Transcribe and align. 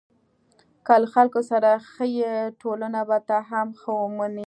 که 0.85 0.93
له 1.01 1.07
خلکو 1.15 1.39
سره 1.51 1.69
ښه 1.89 2.05
یې، 2.17 2.33
ټولنه 2.61 2.99
به 3.07 3.17
تا 3.29 3.37
هم 3.49 3.67
ښه 3.79 3.91
ومني. 3.99 4.39